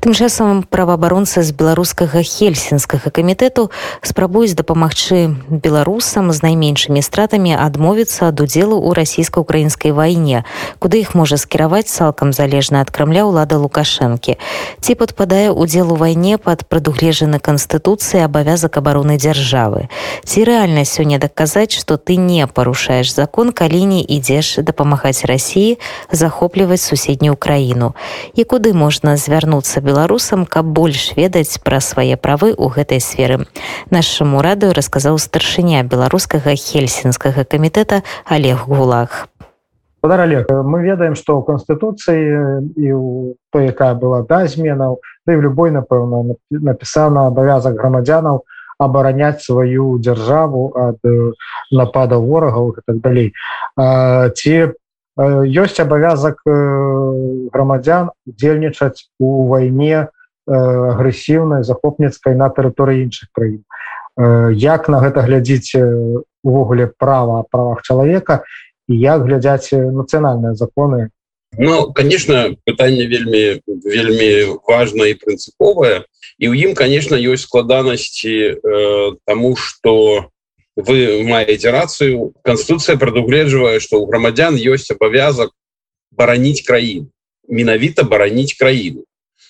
Тым 0.00 0.14
часам 0.16 0.62
праваабаронцы 0.64 1.42
з 1.44 1.52
беларускага 1.52 2.24
хельсінскага 2.24 3.12
камітэту 3.12 3.68
спрабуюць 4.00 4.56
дапамагчы 4.56 5.36
беларусам 5.52 6.32
з 6.32 6.40
найменшымі 6.40 7.04
стратамі 7.04 7.52
адмовіцца 7.52 8.32
ад 8.32 8.40
удзелу 8.40 8.80
ў 8.80 8.96
расійска-украінскай 8.96 9.92
вайне, 9.92 10.48
куды 10.80 11.04
іх 11.04 11.12
можа 11.12 11.36
скіраваць 11.36 11.92
цалкам 11.92 12.32
залежна 12.32 12.80
ад 12.80 12.88
крамля 12.88 13.28
ўлада 13.28 13.60
лукашэнкі. 13.60 14.40
Ці 14.80 14.96
падпадае 14.96 15.52
ўдзел 15.52 15.92
у 15.92 16.00
вайне 16.00 16.40
пад 16.40 16.64
прадугледжаны 16.64 17.36
канстытуцыі 17.36 18.24
абавязак 18.24 18.80
абароны 18.80 19.20
дзяржавы. 19.20 19.92
Ці 20.24 20.48
рэальна 20.48 20.88
сёння 20.88 21.20
даказаць, 21.20 21.76
што 21.76 22.00
ты 22.00 22.16
не 22.16 22.48
парушаеш 22.48 23.12
закон, 23.12 23.52
калі 23.52 23.84
не 23.84 24.00
ідзеш 24.00 24.64
дапамагаць 24.64 25.28
рассіі 25.28 25.76
захопліваць 26.08 26.80
суседнюю 26.80 27.36
краіну. 27.36 27.92
І 28.32 28.48
куды 28.48 28.72
можна 28.72 29.20
звярнуцца 29.20 29.84
беларусам 29.90 30.46
каб 30.46 30.70
больш 30.70 31.10
ведаць 31.18 31.58
пра 31.66 31.82
свае 31.82 32.14
правы 32.14 32.54
ў 32.54 32.66
гэтай 32.78 33.02
сферы. 33.02 33.42
Нашаму 33.90 34.38
радыё 34.46 34.70
расказаў 34.78 35.18
старшыня 35.18 35.82
беларускага 35.82 36.54
хельсінскага 36.54 37.42
камітэта 37.42 38.02
олег 38.30 38.70
гулах. 38.70 39.26
Олег, 40.02 40.48
мы 40.64 40.80
ведаем 40.80 41.14
што 41.18 41.36
ў 41.36 41.44
канстытуцыі 41.44 42.22
і 42.72 42.88
ў 42.88 43.34
той 43.52 43.68
якая 43.68 43.92
была 43.98 44.22
да 44.24 44.46
зменаў 44.46 45.02
да 45.26 45.36
в 45.36 45.42
любой 45.44 45.74
напэўна 45.74 46.38
напісана 46.48 47.26
абавязак 47.28 47.76
грамадзянаў 47.76 48.40
абараняць 48.80 49.44
сваю 49.44 50.00
дзяржаву 50.00 50.72
ад 50.72 51.04
напада 51.70 52.16
ворагаў 52.16 52.80
так 52.80 53.04
далей. 53.04 53.34
Ці 53.76 54.72
ёсць 55.18 55.80
абавязак 55.80 56.40
грамадзян 56.46 58.10
удзельнічаць 58.26 59.10
у 59.18 59.46
вайне 59.50 60.08
агрэсіўнай 60.46 61.64
захопніцкай 61.64 62.34
на 62.34 62.48
тэрыторыі 62.50 63.06
іншых 63.06 63.28
краін 63.32 63.62
як 64.54 64.88
на 64.88 65.00
гэта 65.00 65.22
глядзіць 65.22 65.76
увогуле 66.42 66.90
права 66.98 67.44
правах 67.50 67.82
чалавека 67.82 68.42
і 68.88 68.98
як 68.98 69.24
глядзяць 69.24 69.72
нацыянальныя 69.72 70.54
законы? 70.54 71.10
Ну 71.58 71.92
конечно 71.92 72.54
пытанне 72.64 73.06
вельмі 73.06 73.60
вельмі 73.66 74.58
важна 74.66 75.10
і 75.10 75.18
прынцыповае. 75.18 76.06
І 76.38 76.48
ў 76.48 76.54
ім 76.70 76.74
конечно 76.74 77.18
ёсць 77.18 77.46
складанасці 77.46 78.34
э, 78.54 79.12
тому 79.26 79.56
что 79.56 80.30
вы 80.75 81.23
маете 81.23 81.71
рацыю 81.71 82.33
конституция 82.43 82.97
прадугледжвае 82.97 83.79
что 83.79 84.01
у 84.01 84.05
грамадзян 84.05 84.55
ёсць 84.55 84.91
абавязак 84.91 85.51
бараніць 86.11 86.65
краін 86.67 87.09
менавіта 87.47 88.03
бараніць 88.03 88.55
краіну 88.59 89.05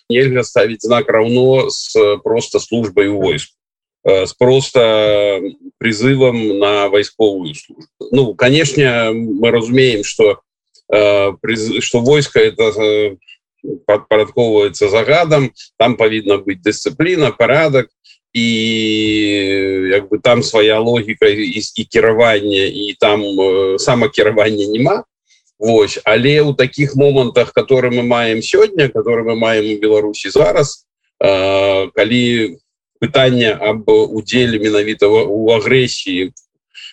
нельга 0.10 0.44
ставіць 0.44 0.86
знак 0.86 1.10
равно 1.10 1.70
с 1.70 1.98
просто 2.24 2.60
службой 2.60 3.08
у 3.08 3.22
войску 3.22 3.58
с 4.06 4.34
просто 4.34 5.42
призывом 5.80 6.60
на 6.60 6.90
вайсковую 6.90 7.56
службу 7.56 7.90
ну 8.12 8.36
конечно 8.36 9.12
мы 9.14 9.50
разумеем 9.50 10.04
что 10.04 10.42
что 10.88 12.00
войска 12.02 12.40
это 12.40 13.18
подпарадковывается 13.88 14.90
загадам 14.90 15.52
там 15.78 15.98
повідна 15.98 16.38
быть 16.38 16.62
дисциплина 16.62 17.32
порядок 17.32 17.90
і 18.33 18.49
як 19.91 20.09
бы 20.09 20.19
там 20.23 20.43
свая 20.43 20.79
логіка 20.79 21.27
і, 21.27 21.63
і 21.77 21.85
кіравання 21.85 22.65
і 22.65 22.97
там 23.01 23.23
э, 23.23 23.79
самакіравання 23.79 24.67
няма 24.67 25.05
Вось 25.59 26.01
але 26.05 26.41
у 26.41 26.55
таких 26.55 26.97
момантах 26.97 27.53
которые 27.53 27.91
мы 27.91 28.03
маем 28.03 28.43
сёння 28.43 28.89
которые 28.89 29.25
мы 29.25 29.35
маем 29.35 29.77
у 29.77 29.81
Беларусі 29.81 30.31
зараз 30.31 30.87
э, 31.25 31.91
калі 31.95 32.57
пытання 33.01 33.59
об 33.61 33.89
удзеле 33.89 34.59
менавіта 34.59 35.09
у 35.09 35.51
агрэсіі 35.51 36.31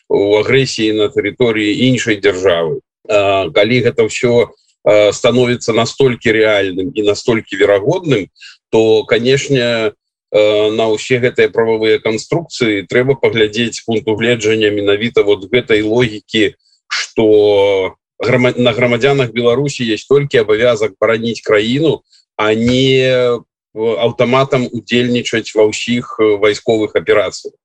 у 0.09 0.41
агрэсіі 0.41 0.94
на 0.94 1.07
тэрыторыі 1.13 1.85
іншай 1.85 2.17
дзяржавы 2.17 2.81
э, 3.09 3.51
калі 3.53 3.81
гэта 3.85 4.09
ўсё 4.09 4.50
э, 4.89 5.13
становіцца 5.13 5.73
настолькі 5.73 6.33
рэальным 6.33 6.89
і 6.97 7.01
настолькі 7.06 7.62
верагодным 7.62 8.25
то 8.69 9.06
канешне 9.06 9.94
у 9.94 9.95
Э, 9.97 10.06
на 10.31 10.91
ўсе 10.91 11.19
гэтыя 11.23 11.47
прававыя 11.47 12.03
канструкцыі 12.03 12.83
трэба 12.91 13.15
паглядзець 13.15 13.83
пункту 13.88 14.15
гледжання 14.19 14.71
менавіта 14.75 15.23
вот 15.23 15.47
гэтай 15.47 15.81
логікі 15.81 16.55
что 16.88 17.95
на 18.19 18.71
грамадзянах 18.73 19.31
Беларусі 19.31 19.88
есть 19.88 20.07
толькі 20.09 20.43
абавязак 20.43 20.99
бараніць 20.99 21.41
краіну 21.41 22.03
а 22.35 22.53
не 22.53 23.39
аўтаматам 23.73 24.67
удзельнічаць 24.67 25.55
ва 25.55 25.71
ўсіх 25.71 26.19
вайсковых 26.19 26.99
аперацый 26.99 27.55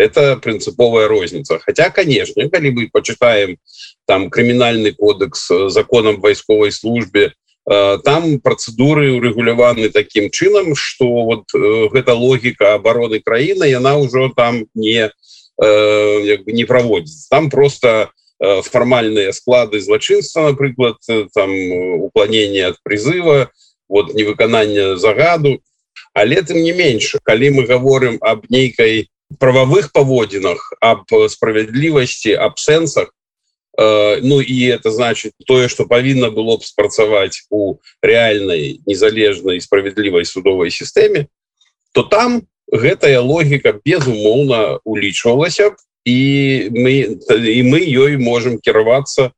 это 0.00 0.40
прынцыповая 0.40 1.08
розніца 1.08 1.60
хотя 1.60 1.90
конечно 1.90 2.48
калі 2.48 2.70
мы 2.70 2.88
почитаем 2.88 3.60
там 4.06 4.30
крымінальны 4.30 4.96
кодекс 4.96 5.52
законам 5.68 6.20
вайсковай 6.24 6.72
службе 6.72 7.36
Э, 7.36 7.45
там 7.66 8.40
процедуры 8.40 9.12
урегуляваны 9.12 9.88
таким 9.90 10.30
чынам 10.30 10.76
что 10.76 11.06
вот 11.24 11.44
гэта 11.52 12.14
логика 12.14 12.74
обороны 12.74 13.20
краіны 13.20 13.64
яна 13.64 13.98
ўжо 13.98 14.30
там 14.30 14.66
не 14.74 15.10
э, 15.10 16.36
не 16.46 16.64
проводится 16.64 17.28
там 17.28 17.50
просто 17.50 18.10
формальные 18.38 19.32
склады 19.32 19.80
злачынства 19.80 20.52
напрыклад 20.52 20.98
там 21.34 21.50
уклонение 22.02 22.66
от 22.66 22.76
призыва 22.82 23.50
вот 23.88 24.14
невыканання 24.14 24.96
загаду. 24.96 25.60
Але 26.12 26.42
тым 26.42 26.62
не 26.64 26.72
менш 26.72 27.16
калі 27.22 27.50
мы 27.50 27.66
говорим 27.66 28.18
об 28.20 28.46
нейкай 28.48 29.08
правовых 29.38 29.92
паводзінах 29.92 30.72
об 30.80 31.04
справядлівасці 31.28 32.32
абсэнсах 32.36 33.08
Э, 33.08 33.15
ну 33.78 34.40
і 34.40 34.56
это 34.72 34.90
значит 34.90 35.32
тое 35.46 35.68
что 35.68 35.84
павінна 35.84 36.30
было 36.30 36.56
б 36.56 36.64
спрацаваць 36.64 37.44
у 37.50 37.76
реальной 38.02 38.80
незалежнай 38.86 39.60
справядлівай 39.60 40.24
судовой 40.24 40.70
сістэме 40.70 41.26
то 41.92 42.02
там 42.02 42.42
гэтая 42.72 43.20
логіка 43.20 43.78
безумоўна 43.84 44.80
улічвалася 44.84 45.70
б 45.70 45.76
і 46.06 46.70
мы 46.72 47.18
і 47.28 47.60
мы 47.66 47.80
ёй 47.82 48.16
можем 48.16 48.58
кіравацца 48.58 49.30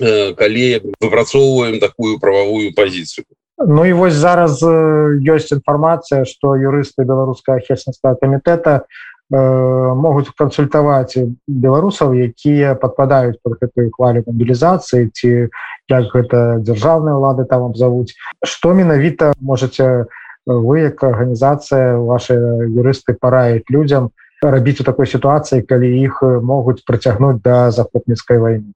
э, 0.00 0.32
калі 0.34 0.80
выпрацоўваем 1.00 1.80
такую 1.80 2.18
прававую 2.18 2.72
пазіцыю. 2.74 3.28
Ну 3.58 3.84
і 3.84 3.92
вось 3.92 4.14
зараз 4.14 4.58
ёсць 4.64 5.52
інфармацыя 5.52 6.24
што 6.24 6.56
юрысты 6.56 7.04
беларускага 7.04 7.60
хельсінскага 7.60 8.16
камітэта 8.18 8.88
могуць 9.30 10.28
кансультаваць 10.36 11.16
беларусаў 11.48 12.12
якія 12.12 12.74
падпадаюць 12.76 13.40
под 13.42 13.56
гэтую 13.60 13.90
хвалю 13.96 14.22
мобілізацыі 14.26 15.08
ці 15.16 15.48
як 15.88 16.04
гэта 16.12 16.60
дзяржаўныя 16.60 17.16
ўлады 17.16 17.48
там 17.48 17.64
абзавуць. 17.64 18.12
Што 18.44 18.74
менавіта 18.74 19.32
можете 19.40 20.06
вы 20.46 20.80
як 20.80 21.02
арганізацыя 21.02 21.96
ваши 21.96 22.36
юрысты 22.68 23.16
параіць 23.16 23.64
людзям 23.70 24.10
рабіць 24.42 24.80
у 24.80 24.84
такой 24.84 25.06
сітуацыі 25.06 25.64
калі 25.64 25.88
іх 26.04 26.20
могуць 26.22 26.84
працягнуць 26.84 27.40
да 27.40 27.70
захопніцкай 27.70 28.38
войны 28.38 28.72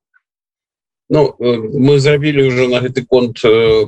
Ну 1.11 1.35
мы 1.41 1.99
зрабілі 1.99 2.49
уже 2.49 2.69
на 2.69 2.81
гэты 2.81 3.05
конт 3.05 3.41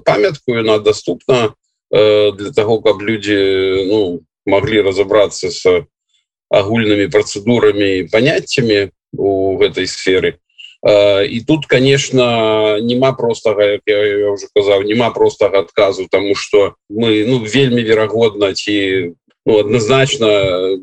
памятку 0.04 0.52
яна 0.56 0.78
доступна 0.78 1.54
для 1.90 2.52
того 2.52 2.80
каб 2.80 3.00
людзі 3.00 3.36
ну 3.88 4.20
могли 4.46 4.82
разобрацца 4.82 5.50
с 5.50 5.84
агульнымі 6.50 7.06
процедурами 7.08 8.06
понятиями 8.10 8.90
у 9.16 9.56
гэтай 9.58 9.86
сферы 9.86 10.38
і 10.82 11.44
тут 11.46 11.66
конечно 11.66 12.78
няма 12.80 13.12
простага 13.12 13.64
як 13.76 13.82
я 13.86 14.30
уже 14.32 14.46
казаў 14.54 14.82
няма 14.82 15.10
простага 15.10 15.60
адказу 15.60 16.08
тому 16.10 16.34
что 16.34 16.74
мы 16.88 17.24
ну 17.26 17.44
вельмі 17.44 17.82
верагодна 17.82 18.54
ці 18.54 19.14
ну, 19.46 19.58
адназначна 19.58 20.80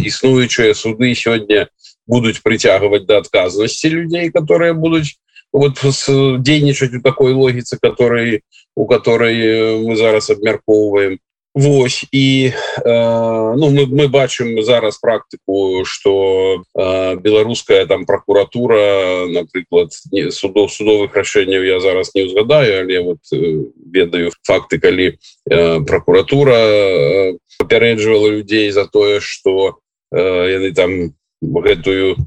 існуючыя 0.00 0.74
суды 0.74 1.14
сёння 1.14 1.68
будуць 2.06 2.40
прыцягваць 2.40 3.04
да 3.06 3.18
адказнасці 3.18 3.88
людзей 3.88 4.30
которые 4.30 4.72
будуць 4.72 5.20
вот 5.52 5.78
дзейнічаць 5.84 6.96
у 6.96 7.02
такой 7.02 7.32
логіцы 7.32 7.78
которой 7.78 8.40
у 8.74 8.86
которой 8.86 9.84
мы 9.84 9.96
зараз 9.96 10.30
абмяркоўваем 10.30 11.18
Вось 11.56 12.04
і 12.12 12.52
э, 12.84 13.54
ну, 13.56 13.70
мы, 13.70 13.86
мы 13.86 14.08
бачым 14.08 14.60
зараз 14.62 14.98
практыку 14.98 15.86
что 15.88 16.62
э, 16.76 17.16
беларуская 17.16 17.86
там 17.86 18.04
прокуратура 18.04 19.24
напрыклад 19.24 19.88
судов 20.36 20.70
судовых 20.70 21.16
рашэнняў 21.16 21.64
я 21.64 21.80
зараз 21.80 22.12
не 22.14 22.24
узгадаю 22.28 22.84
але 22.84 23.00
вот 23.00 23.24
э, 23.32 23.72
ведаю 23.88 24.32
факты 24.44 24.78
калі 24.78 25.16
э, 25.48 25.80
прокуратура 25.88 26.52
э, 26.52 27.38
папярэджвала 27.56 28.28
людзей 28.28 28.70
за 28.70 28.84
тое 28.84 29.20
что 29.20 29.80
э, 30.12 30.20
яны 30.20 30.74
там 30.74 31.16
гэтую 31.40 32.20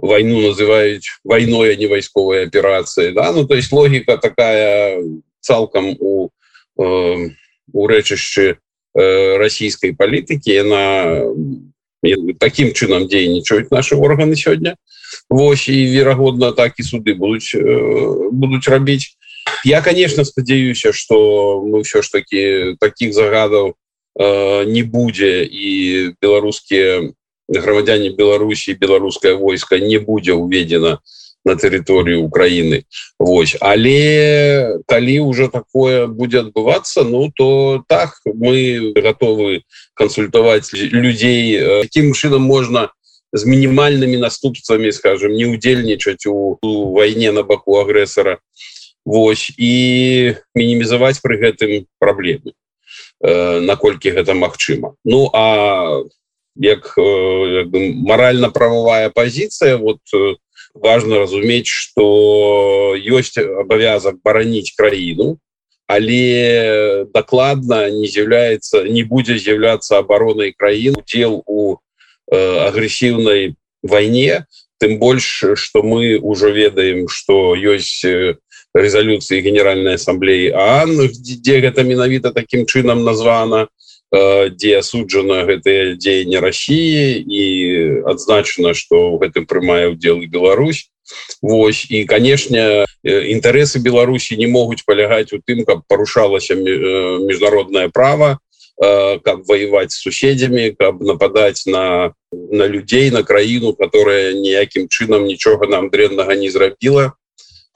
войну 0.00 0.40
называюць 0.40 1.20
войной 1.22 1.74
а 1.74 1.76
не 1.76 1.86
вайсковой 1.86 2.46
аперацыі 2.46 3.12
да 3.12 3.30
ну 3.32 3.44
то 3.44 3.56
есть 3.56 3.72
логіка 3.72 4.16
такая 4.16 5.04
цалкам 5.40 5.96
у 6.00 6.30
э, 6.80 7.28
у 7.72 7.86
рэчышчы 7.86 8.56
расійскай 8.94 9.94
палітыкі 9.94 10.62
на 10.66 10.82
таким 12.38 12.72
чынам 12.72 13.06
дзейнічаюць 13.06 13.70
наши 13.70 13.94
органы 13.96 14.36
сёння 14.36 14.76
Вось 15.28 15.68
і 15.68 15.86
верагодна 15.86 16.52
так 16.52 16.78
і 16.78 16.82
суды 16.82 17.14
будуць 17.14 17.54
э, 17.54 18.30
будуць 18.32 18.68
рабіць 18.68 19.16
я 19.64 19.82
конечно 19.82 20.24
спадзяюся 20.24 20.92
что 20.92 21.62
мы 21.62 21.82
все 21.82 22.02
ж 22.02 22.10
таки 22.10 22.76
таких 22.80 23.12
загадаў 23.12 23.74
э, 24.18 24.64
не 24.64 24.82
будзе 24.82 25.44
і 25.44 26.14
беларускія 26.22 27.12
грамадзяне 27.48 28.10
беларусі 28.10 28.74
беларускае 28.74 29.34
войска 29.34 29.78
не 29.78 29.98
будзе 29.98 30.32
уведена 30.32 30.98
на 31.44 31.56
тэрыторыі 31.56 32.20
Украіны 32.20 32.84
Вось 33.18 33.56
але 33.60 34.80
калі 34.86 35.16
ўжо 35.30 35.48
такое 35.48 36.06
будзе 36.06 36.44
адбывацца 36.46 37.04
ну 37.04 37.32
то 37.34 37.82
так 37.88 38.20
мы 38.24 38.92
готовы 38.96 39.62
кансультаваць 39.94 40.72
людзей 40.72 41.56
якім 41.86 42.12
чынам 42.12 42.42
можна 42.44 42.90
з 43.32 43.46
мінімальнымі 43.46 44.18
наступствамі 44.18 44.92
скажем 44.92 45.32
не 45.32 45.46
удзельнічаць 45.46 46.26
у, 46.26 46.58
у 46.62 46.92
вайне 46.92 47.32
на 47.32 47.42
баку 47.42 47.78
агрэсара. 47.78 48.38
Вось. 49.04 49.48
І 49.56 50.34
мінімізаваць 50.54 51.22
пры 51.22 51.38
гэтым 51.40 51.86
праблемы 51.98 52.52
э, 52.52 53.60
наколькі 53.60 54.10
гэта 54.10 54.34
магчыма. 54.34 54.94
Ну 55.04 55.30
а 55.32 56.02
як 56.56 56.94
э, 56.98 57.64
маральна-прававая 57.72 59.10
пазіцыя 59.10 59.78
вот 59.78 60.02
э, 60.74 60.78
важно 60.78 61.18
разумець 61.18 61.66
что 61.66 62.96
ёсць 62.96 63.38
абавязак 63.38 64.22
бараніць 64.24 64.74
краіну 64.76 65.38
але 65.86 67.06
дакладна 67.14 67.90
не 67.90 68.06
з'яўляецца 68.06 68.84
не 68.86 69.02
будзе 69.02 69.38
з'яўляцца 69.38 69.98
абаронай 69.98 70.54
краін 70.56 70.94
удзел 71.02 71.42
у 71.46 71.76
э, 72.30 72.38
агрэсіўнай 72.68 73.54
вайне 73.82 74.46
тым 74.78 74.98
больш 74.98 75.44
что 75.54 75.82
мы 75.82 76.18
ўжо 76.22 76.50
ведаем 76.50 77.08
что 77.08 77.54
ёсць 77.54 78.06
резолюцыі 78.74 79.42
генеральной 79.42 79.98
ассамблеі 79.98 80.54
ан 80.54 80.94
дзе 81.10 81.60
гэта 81.60 81.82
менавіта 81.82 82.30
таким 82.30 82.66
чынам 82.66 83.02
названа 83.04 83.66
дзе 84.10 84.82
асуджана 84.82 85.46
гэтыя 85.46 85.94
дзеянні 85.94 86.38
Росіі 86.42 87.22
і 87.22 87.44
адзначана 88.10 88.74
что 88.74 89.14
в 89.14 89.22
гэтым 89.22 89.46
прымае 89.46 89.94
удзел 89.94 90.18
і 90.18 90.26
Беларусь. 90.26 90.90
Вось 91.42 91.86
і 91.90 92.04
канешне 92.04 92.86
інтарэсы 93.04 93.78
Беларусі 93.78 94.36
не 94.36 94.46
могуць 94.46 94.82
палягаць 94.82 95.32
у 95.32 95.38
тым 95.38 95.62
каб 95.64 95.86
парушалася 95.86 96.54
міжнародное 96.54 97.88
право 97.88 98.38
как 98.78 99.46
воевать 99.46 99.92
с 99.92 100.02
суседзямі 100.02 100.74
каб 100.74 101.02
нападать 101.02 101.62
на 101.66 102.14
на 102.32 102.66
людзей 102.66 103.10
на 103.10 103.22
краіну 103.22 103.74
которая 103.74 104.34
ніякім 104.34 104.88
чынам 104.88 105.26
нічога 105.26 105.66
нам 105.66 105.90
дрэннага 105.90 106.34
не 106.34 106.50
зрабіла 106.50 107.14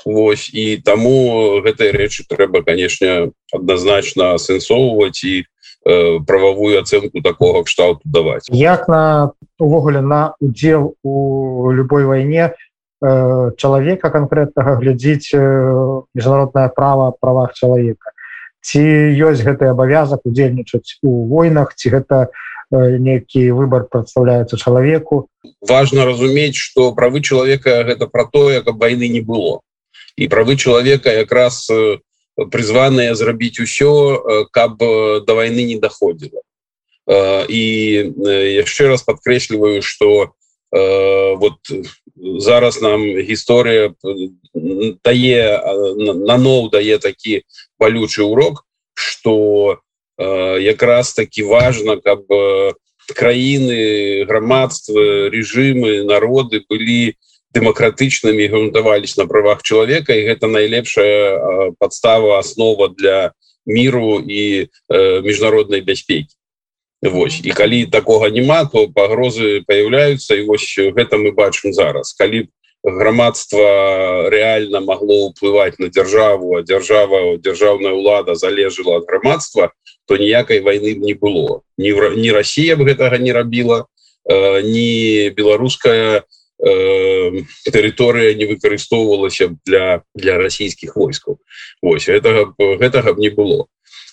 Вось 0.05 0.51
і 0.53 0.77
таму 0.85 1.63
гэтай 1.65 1.95
рэчы 1.95 2.29
трэба 2.29 2.61
канешне 2.63 3.33
адназначна 3.55 4.35
асэнсоўваць 4.37 5.25
і 5.25 5.45
Э, 5.45 5.54
прававую 5.85 6.81
ацэнку 6.81 7.21
такого 7.21 7.63
кшталту 7.65 8.01
даваць 8.05 8.49
як 8.49 8.89
на 8.89 9.33
увогуле 9.59 10.01
на 10.01 10.35
удзел 10.41 10.95
у 11.03 11.71
любой 11.71 12.05
вайне 12.05 12.55
чалавека 13.05 14.11
конкретнага 14.11 14.77
глядзіць 14.81 15.35
э, 15.35 15.41
міжнародное 16.15 16.69
право 16.69 17.13
правах 17.21 17.53
чалавека. 17.53 18.13
Ці 18.65 18.81
ёсць 18.81 19.45
гэты 19.45 19.69
абавязак 19.69 20.25
удзельнічаць 20.25 21.05
у 21.05 21.29
войнах 21.29 21.75
ці 21.77 21.93
гэта 21.93 22.33
нейкі 22.73 23.53
выбор 23.53 23.85
прадстаўляецца 23.93 24.57
чалавеку? 24.57 25.29
Важно 25.61 26.09
разумець 26.09 26.57
что 26.57 26.93
правы 26.97 27.21
чалавека 27.21 27.85
гэта 27.85 28.09
про 28.09 28.25
тое 28.25 28.63
каб 28.63 28.81
войны 28.81 29.09
не 29.09 29.21
было. 29.21 29.61
І 30.17 30.29
правы 30.33 30.57
чалавека 30.57 31.13
якраз 31.13 31.69
у 32.37 32.47
призваныя 32.47 33.15
зрабіць 33.15 33.61
усё 33.61 33.91
э, 33.91 34.45
каб 34.51 34.83
э, 34.83 35.21
до 35.27 35.35
войны 35.35 35.65
не 35.65 35.79
доходила. 35.79 36.43
І 37.07 37.65
э, 38.17 38.65
яшчэ 38.65 38.89
раз 38.89 39.03
подкрэсліваю 39.03 39.83
что 39.83 40.33
вот 40.75 41.55
зараз 42.19 42.81
нам 42.83 42.99
гісторыя 42.99 43.95
дае 45.05 45.63
наноў 46.27 46.71
дае 46.71 46.99
такі 46.99 47.47
балючы 47.79 48.27
урок 48.27 48.67
что 48.95 49.79
якраз 50.19 51.15
таки 51.15 51.47
важно 51.47 52.01
каб 52.03 52.27
краіны 53.15 54.25
грамадства 54.27 55.31
режимы 55.31 56.03
народы 56.03 56.67
былі 56.67 57.15
не 57.15 57.15
дэмакратычнымі 57.55 58.47
грунтавались 58.51 59.17
на 59.17 59.27
правах 59.31 59.63
чалавека 59.63 60.13
і 60.15 60.27
гэта 60.27 60.51
найлепшая 60.51 61.71
подстава 61.79 62.39
основа 62.39 62.89
для 62.89 63.33
міру 63.67 64.21
і 64.21 64.69
э, 64.91 65.23
міжнароднай 65.23 65.81
бяспекі 65.81 66.35
Вось. 67.05 67.41
І 67.45 67.53
калі 67.53 67.87
такога 67.87 68.31
няма 68.31 68.65
то 68.65 68.89
пагрозы 68.89 69.61
появляются 69.67 70.35
і 70.35 70.49
вось 70.49 70.73
гэта 70.79 71.21
мы 71.21 71.37
бачым 71.37 71.73
зараз. 71.73 72.17
Калі 72.17 72.49
грамадства 72.81 74.29
реально 74.33 74.81
магло 74.81 75.29
ўплываць 75.29 75.77
на 75.79 75.93
дзяржаву 75.93 76.57
а 76.57 76.65
дзяржава 76.65 77.37
дзяржаўная 77.37 77.93
ўлада 77.93 78.35
залежала 78.35 79.01
ад 79.01 79.05
грамадства 79.05 79.73
то 80.09 80.17
ніякай 80.17 80.61
войны 80.61 80.97
не 80.97 81.13
было. 81.13 81.61
Ні 81.77 81.93
не 82.17 82.33
Россия 82.33 82.77
б 82.77 82.89
гэтага 82.89 83.21
не 83.21 83.33
рабіла 83.33 83.85
э, 84.25 84.63
не 84.65 85.29
беларуская 85.29 86.25
не 86.25 86.44
тэрыторыя 86.63 88.35
не 88.35 88.47
выкарыстоўвалася 88.47 89.57
для 89.67 90.03
для 90.15 90.39
расійскіх 90.39 90.97
войскаў. 90.97 91.39
Вось 91.83 92.09
гэтага 92.09 92.55
гэтага 92.59 93.15
б 93.15 93.21
не 93.21 93.31
было. 93.31 93.67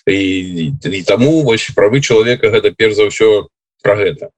І, 0.06 0.72
і 0.82 1.02
таму 1.06 1.42
вось 1.42 1.70
правы 1.74 2.02
чалавека 2.02 2.50
гэта 2.50 2.74
перш 2.74 2.98
за 2.98 3.06
ўсё 3.06 3.46
про 3.82 3.94
гэта. 3.94 4.34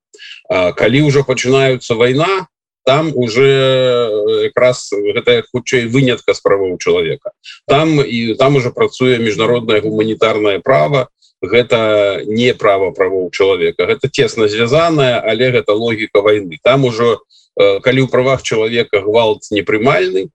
А, 0.49 0.73
калі 0.73 1.09
ўжо 1.09 1.25
пачынаюцца 1.25 1.97
вайна 1.97 2.47
там 2.85 3.17
уже 3.17 3.49
якраз 4.45 4.93
гэта 4.93 5.41
хутчэй 5.49 5.89
вынятка 5.89 6.37
справаў 6.37 6.77
чалавека. 6.77 7.33
Там 7.67 8.05
і 8.05 8.37
там 8.37 8.57
уже 8.57 8.71
працуе 8.71 9.17
міжнароднае 9.19 9.81
гуманітарнае 9.81 10.61
право 10.61 11.09
гэта 11.41 12.21
не 12.29 12.53
права 12.53 12.93
правоў 12.93 13.33
чалавека. 13.33 13.89
Гэта 13.89 14.13
тесно 14.13 14.49
звязаная 14.49 15.25
але 15.25 15.49
гэта 15.51 15.73
логіка 15.73 16.21
войны 16.21 16.61
там 16.61 16.85
ужо 16.85 17.17
у 17.17 17.19
Э, 17.19 17.44
калі 17.57 18.01
ў 18.05 18.09
правах 18.11 18.43
чалавека 18.43 19.01
гвалт 19.01 19.47
непрымальны 19.51 20.29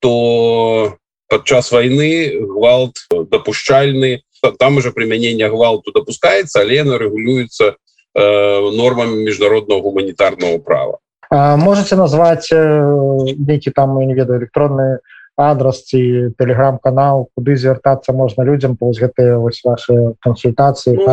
то 0.00 0.96
падчас 1.28 1.72
войны 1.72 2.38
гвалт 2.40 2.96
дапушчальны 3.10 4.22
там 4.58 4.76
уже 4.76 4.92
прымянение 4.92 5.48
гвалту 5.48 5.92
допускается 5.92 6.60
але 6.60 6.84
на 6.84 6.98
регулюется 6.98 7.76
э, 8.14 8.70
нормами 8.76 9.16
міжнародного 9.24 9.80
гуманітарного 9.80 10.58
права. 10.58 10.98
Можете 11.30 11.96
назвать 11.96 12.48
э, 12.52 13.36
нейкі 13.38 13.70
там 13.70 13.98
не 13.98 14.14
ведаю 14.14 14.40
электронные 14.40 14.98
адрес 15.36 15.84
ці 15.84 16.34
телеграм-канал 16.38 17.28
куды 17.36 17.56
звяртацца 17.56 18.12
можна 18.12 18.42
людям 18.42 18.76
пось 18.76 18.98
гэтыя 18.98 19.38
вось 19.38 19.62
ваши 19.64 20.14
консультации 20.20 20.96
ну, 20.96 21.06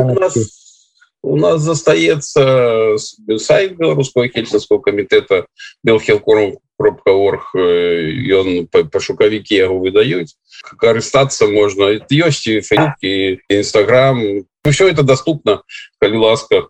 у 1.25 1.35
нас 1.37 1.61
застаецца 1.61 2.97
сайт 3.37 3.77
беларуского 3.77 4.29
хельсинского 4.29 4.79
комитета 4.79 5.47
белхелкором 5.83 6.59
кропка 6.77 7.11
орг 7.11 7.49
ён 7.55 8.67
пашукавікі 8.69 9.55
яго 9.57 9.79
выдаюць. 9.81 10.37
Карыстацца 10.77 11.47
можна. 11.49 11.97
Ёсць 12.11 12.45
і 12.47 12.61
фейки 12.61 13.41
нстаграм 13.49 14.45
все 14.63 14.89
это 14.89 15.03
доступно. 15.03 15.63
Калі 15.99 16.17
ласка 16.17 16.67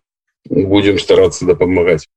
будем 0.49 0.99
стараться 0.99 1.45
дапамагаць 1.45 2.07